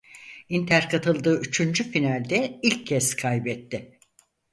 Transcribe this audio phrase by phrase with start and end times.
[0.49, 3.99] Inter katıldığı üçüncü finalde ilk kez kaybetti.